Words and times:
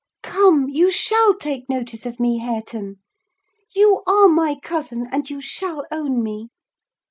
Come, 0.23 0.67
you 0.67 0.89
shall 0.89 1.35
take 1.35 1.69
notice 1.69 2.07
of 2.07 2.19
me, 2.19 2.39
Hareton: 2.39 2.95
you 3.75 4.01
are 4.07 4.29
my 4.29 4.57
cousin, 4.63 5.05
and 5.11 5.29
you 5.29 5.39
shall 5.39 5.85
own 5.91 6.23
me." 6.23 6.49